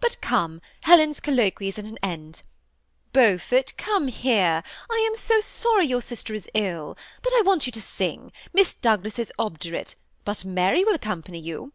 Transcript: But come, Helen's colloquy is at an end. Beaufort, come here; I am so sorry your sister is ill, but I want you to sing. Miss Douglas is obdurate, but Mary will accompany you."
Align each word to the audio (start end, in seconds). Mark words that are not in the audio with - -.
But 0.00 0.20
come, 0.20 0.60
Helen's 0.82 1.18
colloquy 1.18 1.68
is 1.68 1.78
at 1.78 1.86
an 1.86 1.96
end. 2.02 2.42
Beaufort, 3.14 3.72
come 3.78 4.08
here; 4.08 4.62
I 4.90 4.96
am 5.08 5.16
so 5.16 5.40
sorry 5.40 5.86
your 5.86 6.02
sister 6.02 6.34
is 6.34 6.46
ill, 6.52 6.94
but 7.22 7.32
I 7.34 7.40
want 7.40 7.64
you 7.64 7.72
to 7.72 7.80
sing. 7.80 8.32
Miss 8.52 8.74
Douglas 8.74 9.18
is 9.18 9.32
obdurate, 9.38 9.94
but 10.26 10.44
Mary 10.44 10.84
will 10.84 10.94
accompany 10.96 11.38
you." 11.38 11.72